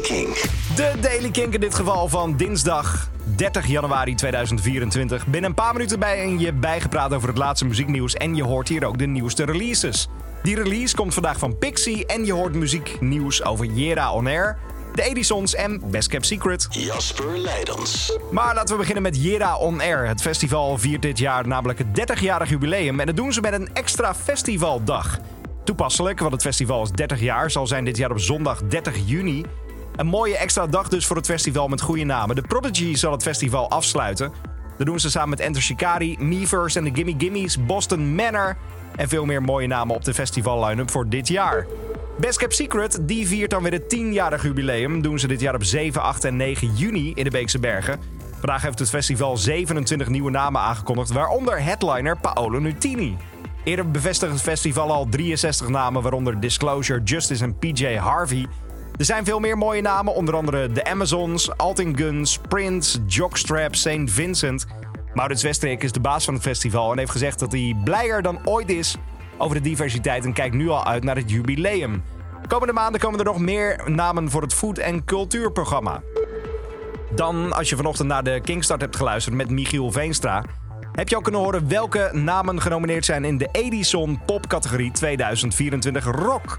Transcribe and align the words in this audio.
Daily. 0.00 0.34
De 0.74 0.92
Daily 1.00 1.30
Kink 1.30 1.54
in 1.54 1.60
dit 1.60 1.74
geval 1.74 2.08
van 2.08 2.36
dinsdag 2.36 3.08
30 3.36 3.66
januari 3.66 4.14
2024. 4.14 5.26
Binnen 5.26 5.50
een 5.50 5.56
paar 5.56 5.72
minuten 5.72 5.98
ben 5.98 6.38
je 6.38 6.52
bijgepraat 6.52 7.14
over 7.14 7.28
het 7.28 7.38
laatste 7.38 7.66
muzieknieuws 7.66 8.14
en 8.14 8.34
je 8.34 8.42
hoort 8.42 8.68
hier 8.68 8.84
ook 8.84 8.98
de 8.98 9.06
nieuwste 9.06 9.44
releases. 9.44 10.08
Die 10.42 10.62
release 10.62 10.94
komt 10.94 11.14
vandaag 11.14 11.38
van 11.38 11.58
Pixie 11.58 12.06
en 12.06 12.24
je 12.24 12.32
hoort 12.32 12.54
muzieknieuws 12.54 13.44
over 13.44 13.66
Jera 13.66 14.12
On 14.12 14.26
Air, 14.26 14.58
de 14.94 15.02
Edisons 15.02 15.54
en 15.54 15.82
Best 15.90 16.08
Kept 16.08 16.26
Secret. 16.26 16.66
Jasper 16.70 17.38
Leidens. 17.38 18.18
Maar 18.30 18.54
laten 18.54 18.74
we 18.74 18.80
beginnen 18.80 19.02
met 19.02 19.22
Jera 19.22 19.56
On 19.56 19.80
Air. 19.80 20.06
Het 20.06 20.20
festival 20.20 20.78
viert 20.78 21.02
dit 21.02 21.18
jaar 21.18 21.46
namelijk 21.48 21.78
het 21.78 22.20
30-jarig 22.20 22.48
jubileum 22.48 23.00
en 23.00 23.06
dat 23.06 23.16
doen 23.16 23.32
ze 23.32 23.40
met 23.40 23.52
een 23.52 23.68
extra 23.72 24.14
festivaldag. 24.14 25.18
Toepasselijk, 25.64 26.18
want 26.18 26.32
het 26.32 26.42
festival 26.42 26.82
is 26.82 26.90
30 26.90 27.20
jaar, 27.20 27.50
zal 27.50 27.66
zijn 27.66 27.84
dit 27.84 27.96
jaar 27.96 28.10
op 28.10 28.20
zondag 28.20 28.62
30 28.62 28.96
juni. 29.04 29.44
Een 29.96 30.06
mooie 30.06 30.36
extra 30.36 30.66
dag 30.66 30.88
dus 30.88 31.06
voor 31.06 31.16
het 31.16 31.26
festival 31.26 31.68
met 31.68 31.80
goede 31.80 32.04
namen. 32.04 32.36
De 32.36 32.42
Prodigy 32.42 32.94
zal 32.94 33.12
het 33.12 33.22
festival 33.22 33.70
afsluiten. 33.70 34.32
Dat 34.78 34.86
doen 34.86 35.00
ze 35.00 35.10
samen 35.10 35.28
met 35.28 35.40
Enter 35.40 35.62
Shikari, 35.62 36.16
Meverse 36.18 36.78
en 36.78 36.84
de 36.84 36.90
Gimme 36.94 37.14
Gimmies, 37.18 37.64
Boston 37.64 38.14
Manor 38.14 38.56
en 38.96 39.08
veel 39.08 39.24
meer 39.24 39.42
mooie 39.42 39.66
namen 39.66 39.94
op 39.94 40.04
de 40.04 40.14
festival 40.14 40.64
line-up 40.64 40.90
voor 40.90 41.08
dit 41.08 41.28
jaar. 41.28 41.66
Best 42.18 42.38
Kept 42.38 42.54
Secret 42.54 42.98
die 43.02 43.26
viert 43.26 43.50
dan 43.50 43.62
weer 43.62 43.72
het 43.72 43.96
10-jarig 43.96 44.42
jubileum. 44.42 45.02
Doen 45.02 45.18
ze 45.18 45.26
dit 45.26 45.40
jaar 45.40 45.54
op 45.54 45.64
7, 45.64 46.02
8 46.02 46.24
en 46.24 46.36
9 46.36 46.74
juni 46.74 47.12
in 47.14 47.24
de 47.24 47.30
Beekse 47.30 47.58
Bergen. 47.58 48.00
Vandaag 48.30 48.62
heeft 48.62 48.78
het 48.78 48.88
festival 48.88 49.36
27 49.36 50.08
nieuwe 50.08 50.30
namen 50.30 50.60
aangekondigd, 50.60 51.12
waaronder 51.12 51.62
headliner 51.62 52.18
Paolo 52.18 52.58
Nutini. 52.58 53.16
Eerder 53.64 53.90
bevestigt 53.90 54.32
het 54.32 54.42
festival 54.42 54.92
al 54.92 55.06
63 55.10 55.68
namen, 55.68 56.02
waaronder 56.02 56.40
Disclosure, 56.40 57.02
Justice 57.02 57.44
en 57.44 57.58
PJ 57.58 57.96
Harvey. 57.96 58.46
Er 58.96 59.04
zijn 59.04 59.24
veel 59.24 59.38
meer 59.38 59.58
mooie 59.58 59.82
namen, 59.82 60.14
onder 60.14 60.34
andere 60.34 60.72
de 60.72 60.84
Amazons, 60.84 61.56
Alting 61.56 61.98
Guns, 61.98 62.38
Prince, 62.48 62.98
Jockstrap, 63.06 63.74
St. 63.74 64.00
Vincent. 64.04 64.66
Maurits 65.14 65.42
Westrik 65.42 65.82
is 65.82 65.92
de 65.92 66.00
baas 66.00 66.24
van 66.24 66.34
het 66.34 66.42
festival 66.42 66.92
en 66.92 66.98
heeft 66.98 67.10
gezegd 67.10 67.38
dat 67.38 67.52
hij 67.52 67.76
blijer 67.84 68.22
dan 68.22 68.38
ooit 68.44 68.70
is 68.70 68.96
over 69.38 69.56
de 69.56 69.62
diversiteit 69.62 70.24
en 70.24 70.32
kijkt 70.32 70.54
nu 70.54 70.68
al 70.68 70.84
uit 70.84 71.04
naar 71.04 71.16
het 71.16 71.30
jubileum. 71.30 72.02
Komende 72.46 72.72
maanden 72.72 73.00
komen 73.00 73.18
er 73.18 73.24
nog 73.24 73.38
meer 73.38 73.90
namen 73.90 74.30
voor 74.30 74.42
het 74.42 74.54
food- 74.54 74.78
en 74.78 75.04
cultuurprogramma. 75.04 76.02
Dan, 77.14 77.52
als 77.52 77.68
je 77.68 77.76
vanochtend 77.76 78.08
naar 78.08 78.24
de 78.24 78.40
Kingstart 78.40 78.80
hebt 78.80 78.96
geluisterd 78.96 79.34
met 79.34 79.50
Michiel 79.50 79.92
Veenstra, 79.92 80.44
heb 80.92 81.08
je 81.08 81.16
ook 81.16 81.22
kunnen 81.22 81.40
horen 81.40 81.68
welke 81.68 82.10
namen 82.12 82.60
genomineerd 82.60 83.04
zijn 83.04 83.24
in 83.24 83.38
de 83.38 83.48
Edison 83.52 84.20
Popcategorie 84.26 84.90
2024 84.90 86.04
Rock. 86.04 86.58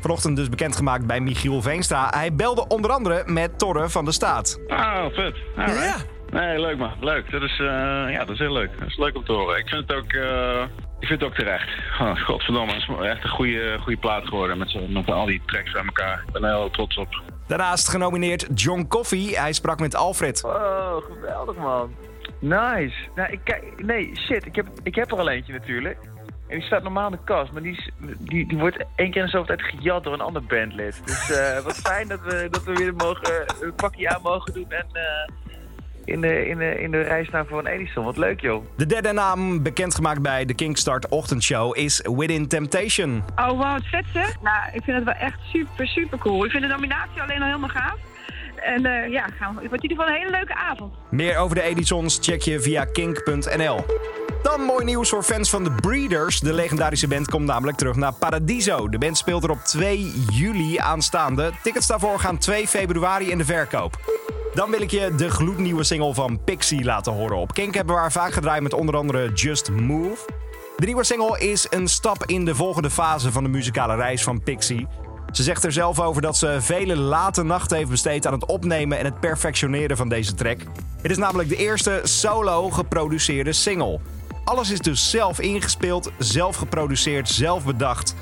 Vanochtend 0.00 0.36
dus 0.36 0.48
bekendgemaakt 0.48 1.06
bij 1.06 1.20
Michiel 1.20 1.62
Veenstra. 1.62 2.08
Hij 2.10 2.34
belde 2.34 2.66
onder 2.68 2.90
andere 2.90 3.22
met 3.26 3.58
Torre 3.58 3.88
van 3.88 4.04
de 4.04 4.12
Staat. 4.12 4.60
Ah, 4.68 5.04
vet. 5.12 5.36
Ja. 5.56 5.96
Nee, 6.30 6.60
leuk 6.60 6.78
man. 6.78 6.92
Leuk. 7.00 7.30
Dat 7.30 7.42
is, 7.42 7.58
eh, 7.60 7.66
ja, 8.12 8.18
dat 8.18 8.28
is 8.30 8.38
heel 8.38 8.52
leuk. 8.52 8.78
Dat 8.78 8.88
is 8.88 8.96
leuk 8.96 9.16
om 9.16 9.24
te 9.24 9.32
horen. 9.32 9.58
Ik 9.58 9.68
vind 9.68 9.88
het 9.88 9.96
ook, 9.98 10.12
eh, 10.12 10.62
ik 11.00 11.06
vind 11.06 11.20
het 11.20 11.30
ook 11.30 11.34
terecht. 11.36 11.68
Oh, 12.00 12.16
godverdomme, 12.24 12.72
het 12.72 12.82
is 13.00 13.06
echt 13.06 13.24
een 13.24 13.30
goede, 13.30 13.78
goede 13.80 13.98
plaat 13.98 14.24
geworden 14.24 14.58
met, 14.58 14.70
zo, 14.70 14.80
met 14.88 15.10
al 15.10 15.26
die 15.26 15.42
tracks 15.46 15.72
bij 15.72 15.82
elkaar. 15.84 16.22
Ik 16.26 16.32
ben 16.32 16.44
er 16.44 16.54
heel 16.56 16.70
trots 16.70 16.96
op. 16.96 17.22
Daarnaast 17.46 17.88
genomineerd 17.88 18.46
John 18.54 18.86
Coffey. 18.88 19.18
Hij 19.34 19.52
sprak 19.52 19.80
met 19.80 19.94
Alfred. 19.96 20.44
Oh, 20.44 20.96
geweldig 20.96 21.56
man. 21.56 21.94
Nice. 22.40 22.94
Nou, 23.14 23.32
ik, 23.32 23.40
kijk- 23.44 23.82
nee, 23.84 24.10
shit. 24.16 24.46
Ik 24.46 24.56
heb, 24.56 24.66
ik 24.82 24.94
heb 24.94 25.10
er 25.12 25.18
al 25.18 25.28
eentje 25.28 25.52
natuurlijk. 25.52 25.98
En 26.50 26.58
die 26.58 26.66
staat 26.66 26.82
normaal 26.82 27.06
in 27.06 27.12
de 27.12 27.24
kast, 27.24 27.52
maar 27.52 27.62
die, 27.62 27.76
is, 27.76 27.90
die, 28.18 28.46
die 28.46 28.58
wordt 28.58 28.76
één 28.76 29.10
keer 29.10 29.20
in 29.20 29.24
de 29.24 29.30
zoveel 29.30 29.56
tijd 29.56 29.62
gejat 29.62 30.04
door 30.04 30.12
een 30.12 30.20
ander 30.20 30.44
bandlid. 30.44 31.02
Dus 31.04 31.30
eh, 31.30 31.60
wat 31.64 31.76
fijn 31.76 32.08
dat 32.08 32.20
we, 32.20 32.48
dat 32.50 32.64
we 32.64 32.72
weer 32.72 32.94
mogen, 32.94 33.44
een 33.60 33.74
pakje 33.74 34.08
aan 34.08 34.22
mogen 34.22 34.52
doen 34.52 34.70
en 34.70 34.86
eh, 34.92 35.34
in, 36.04 36.20
de, 36.20 36.48
in, 36.48 36.58
de, 36.58 36.80
in 36.80 36.90
de 36.90 37.44
voor 37.48 37.58
een 37.58 37.66
Edison. 37.66 38.04
Wat 38.04 38.16
leuk 38.16 38.40
joh. 38.40 38.64
De 38.76 38.86
derde 38.86 39.12
naam, 39.12 39.62
bekendgemaakt 39.62 40.22
bij 40.22 40.44
de 40.44 40.54
Kingstart 40.54 41.08
ochtendshow, 41.08 41.76
is 41.76 42.06
Within 42.16 42.48
Temptation. 42.48 43.24
Oh, 43.36 43.48
wow, 43.48 43.58
wat 43.58 43.84
vet 43.84 44.04
zeg. 44.12 44.40
Nou, 44.42 44.66
ik 44.72 44.82
vind 44.82 44.96
het 44.96 45.04
wel 45.04 45.14
echt 45.14 45.38
super, 45.52 45.86
super 45.86 46.18
cool. 46.18 46.44
Ik 46.44 46.50
vind 46.50 46.62
de 46.62 46.68
nominatie 46.68 47.22
alleen 47.22 47.40
al 47.40 47.46
helemaal 47.46 47.68
gaaf. 47.68 47.96
En 48.56 48.86
eh, 48.86 49.10
ja, 49.10 49.26
gaan 49.38 49.54
we, 49.54 49.60
het 49.60 49.68
wordt 49.68 49.84
in 49.84 49.90
ieder 49.90 50.04
geval 50.04 50.06
een 50.06 50.20
hele 50.20 50.30
leuke 50.30 50.54
avond. 50.54 50.94
Meer 51.10 51.36
over 51.36 51.56
de 51.56 51.62
Edisons 51.62 52.18
check 52.22 52.42
je 52.42 52.60
via 52.60 52.84
kink.nl. 52.84 53.84
Dan 54.42 54.60
mooi 54.60 54.84
nieuws 54.84 55.08
voor 55.08 55.22
fans 55.22 55.50
van 55.50 55.64
The 55.64 55.70
Breeders. 55.70 56.40
De 56.40 56.52
legendarische 56.52 57.08
band 57.08 57.30
komt 57.30 57.46
namelijk 57.46 57.76
terug 57.76 57.96
naar 57.96 58.12
Paradiso. 58.12 58.88
De 58.88 58.98
band 58.98 59.16
speelt 59.18 59.44
er 59.44 59.50
op 59.50 59.64
2 59.64 60.12
juli 60.30 60.78
aanstaande. 60.78 61.50
Tickets 61.62 61.86
daarvoor 61.86 62.18
gaan 62.18 62.38
2 62.38 62.68
februari 62.68 63.30
in 63.30 63.38
de 63.38 63.44
verkoop. 63.44 63.98
Dan 64.54 64.70
wil 64.70 64.80
ik 64.80 64.90
je 64.90 65.14
de 65.16 65.30
gloednieuwe 65.30 65.84
single 65.84 66.14
van 66.14 66.44
Pixie 66.44 66.84
laten 66.84 67.12
horen. 67.12 67.36
Op 67.36 67.54
Kink 67.54 67.74
hebben 67.74 67.94
we 67.94 68.00
haar 68.00 68.12
vaak 68.12 68.32
gedraaid 68.32 68.62
met 68.62 68.74
onder 68.74 68.96
andere 68.96 69.32
Just 69.32 69.70
Move. 69.70 70.28
De 70.76 70.86
nieuwe 70.86 71.04
single 71.04 71.38
is 71.38 71.66
een 71.70 71.88
stap 71.88 72.24
in 72.26 72.44
de 72.44 72.54
volgende 72.54 72.90
fase 72.90 73.32
van 73.32 73.42
de 73.42 73.48
muzikale 73.48 73.94
reis 73.94 74.22
van 74.22 74.42
Pixie. 74.42 74.86
Ze 75.32 75.42
zegt 75.42 75.64
er 75.64 75.72
zelf 75.72 76.00
over 76.00 76.22
dat 76.22 76.36
ze 76.36 76.56
vele 76.60 76.96
late 76.96 77.42
nachten 77.42 77.76
heeft 77.76 77.90
besteed 77.90 78.26
aan 78.26 78.32
het 78.32 78.46
opnemen 78.46 78.98
en 78.98 79.04
het 79.04 79.20
perfectioneren 79.20 79.96
van 79.96 80.08
deze 80.08 80.34
track. 80.34 80.58
Het 81.02 81.10
is 81.10 81.16
namelijk 81.16 81.48
de 81.48 81.56
eerste 81.56 82.00
solo 82.02 82.70
geproduceerde 82.70 83.52
single. 83.52 84.00
Alles 84.50 84.70
is 84.70 84.78
dus 84.78 85.10
zelf 85.10 85.40
ingespeeld, 85.40 86.10
zelf 86.18 86.56
geproduceerd, 86.56 87.28
zelf 87.28 87.64
bedacht. 87.64 88.14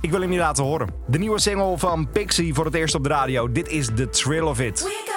Ik 0.00 0.10
wil 0.10 0.20
hem 0.20 0.32
je 0.32 0.38
laten 0.38 0.64
horen. 0.64 0.88
De 1.06 1.18
nieuwe 1.18 1.40
single 1.40 1.78
van 1.78 2.08
Pixie 2.10 2.54
voor 2.54 2.64
het 2.64 2.74
eerst 2.74 2.94
op 2.94 3.02
de 3.02 3.08
radio. 3.08 3.52
Dit 3.52 3.68
is 3.68 3.86
The 3.86 4.08
Thrill 4.08 4.42
of 4.42 4.60
It. 4.60 5.16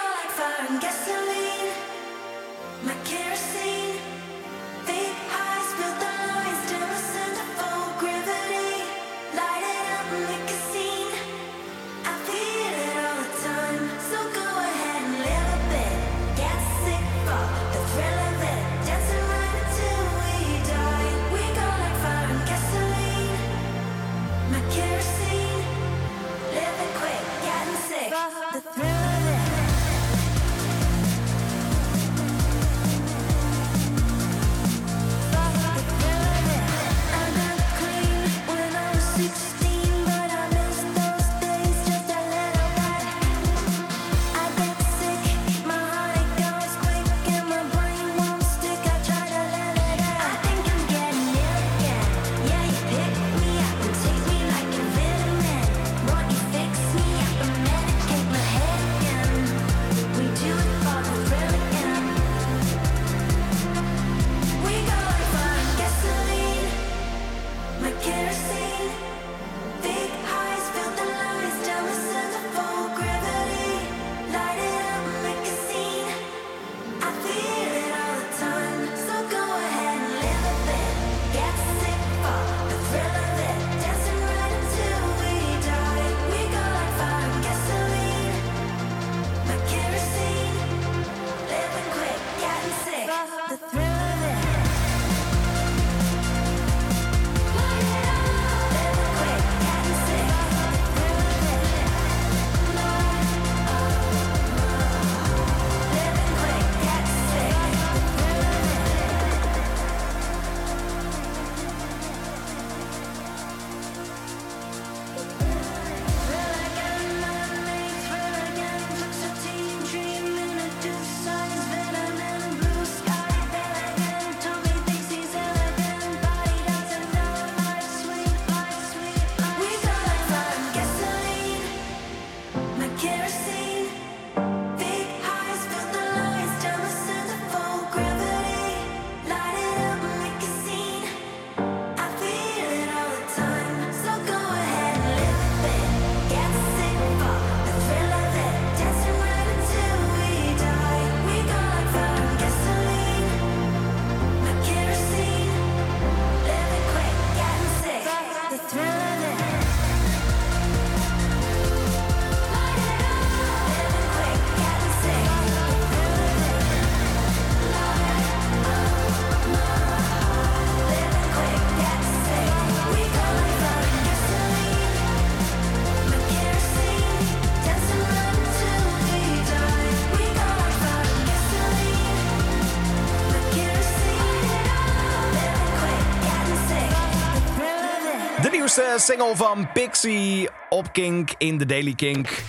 Nieuwste 188.51 188.95
single 188.97 189.35
van 189.35 189.71
Pixie 189.73 190.49
op 190.69 190.93
Kink 190.93 191.29
in 191.37 191.57
de 191.57 191.65
Daily 191.65 191.93
Kink. 191.93 192.43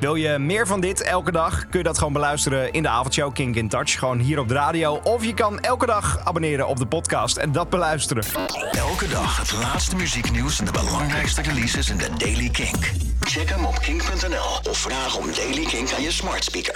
Wil 0.00 0.14
je 0.14 0.38
meer 0.38 0.66
van 0.66 0.80
dit 0.80 1.02
elke 1.02 1.32
dag? 1.32 1.68
Kun 1.68 1.78
je 1.78 1.84
dat 1.84 1.98
gewoon 1.98 2.12
beluisteren 2.12 2.72
in 2.72 2.82
de 2.82 2.88
avondshow 2.88 3.34
Kink 3.34 3.54
in 3.54 3.68
Touch. 3.68 3.98
Gewoon 3.98 4.18
hier 4.18 4.38
op 4.38 4.48
de 4.48 4.54
radio. 4.54 5.00
Of 5.02 5.24
je 5.24 5.34
kan 5.34 5.60
elke 5.60 5.86
dag 5.86 6.20
abonneren 6.24 6.66
op 6.66 6.76
de 6.76 6.86
podcast 6.86 7.36
en 7.36 7.52
dat 7.52 7.70
beluisteren. 7.70 8.24
Elke 8.72 9.08
dag 9.08 9.36
het 9.36 9.52
laatste 9.52 9.96
muzieknieuws 9.96 10.58
en 10.58 10.64
de 10.64 10.72
belangrijkste 10.72 11.42
releases 11.42 11.90
in 11.90 11.96
de 11.96 12.08
Daily 12.18 12.48
Kink. 12.48 12.90
Check 13.20 13.48
hem 13.48 13.64
op 13.64 13.78
kink.nl 13.78 14.70
of 14.70 14.78
vraag 14.78 15.16
om 15.16 15.26
Daily 15.34 15.64
Kink 15.64 15.92
aan 15.92 16.02
je 16.02 16.10
smart 16.10 16.44
speaker. 16.44 16.70